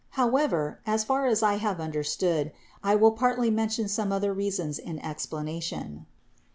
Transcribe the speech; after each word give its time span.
However, 0.17 0.79
as 0.83 1.03
far 1.03 1.27
as 1.27 1.43
I 1.43 1.57
have 1.57 1.79
understood, 1.79 2.51
I 2.83 2.95
will 2.95 3.11
partly 3.11 3.51
men 3.51 3.69
tion 3.69 3.87
some 3.87 4.11
other 4.11 4.33
reasons 4.33 4.79
in 4.79 4.97
explanation. 4.97 6.07